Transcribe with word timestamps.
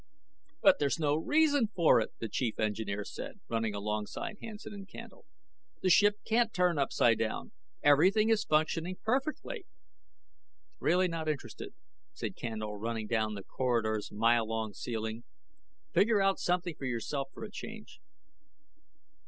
"But 0.63 0.79
there's 0.79 0.97
no 0.97 1.15
reason 1.15 1.67
for 1.67 1.99
it!" 1.99 2.09
the 2.17 2.27
chief 2.27 2.59
engineer 2.59 3.05
said, 3.05 3.39
running 3.47 3.75
alongside 3.75 4.37
Hansen 4.41 4.73
and 4.73 4.87
Candle. 4.87 5.25
"The 5.83 5.91
ship 5.91 6.15
can't 6.25 6.51
turn 6.51 6.79
upsidedown. 6.79 7.51
Everything 7.83 8.29
is 8.29 8.43
functioning 8.43 8.97
perfectly!" 9.03 9.67
"Really 10.79 11.07
not 11.07 11.29
interested," 11.29 11.75
said 12.13 12.35
Candle, 12.35 12.77
running 12.79 13.05
down 13.05 13.35
the 13.35 13.43
corridor's 13.43 14.11
mile 14.11 14.47
long 14.47 14.73
ceiling. 14.73 15.23
"Figure 15.93 16.19
something 16.35 16.73
out 16.73 16.77
for 16.79 16.85
yourself 16.85 17.29
for 17.31 17.43
a 17.43 17.51
change." 17.51 18.01